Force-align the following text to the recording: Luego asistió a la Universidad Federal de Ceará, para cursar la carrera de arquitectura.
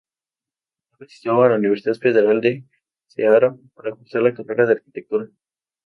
Luego 0.93 1.05
asistió 1.05 1.43
a 1.43 1.49
la 1.49 1.55
Universidad 1.57 1.93
Federal 1.93 2.41
de 2.41 2.65
Ceará, 3.05 3.55
para 3.75 3.91
cursar 3.93 4.23
la 4.23 4.33
carrera 4.33 4.65
de 4.65 4.71
arquitectura. 4.73 5.27